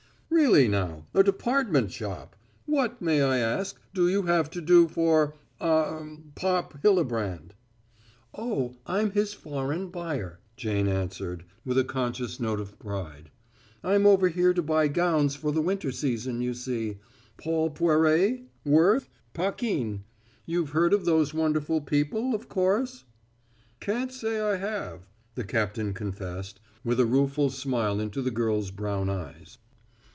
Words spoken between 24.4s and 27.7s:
have," the captain confessed, with a rueful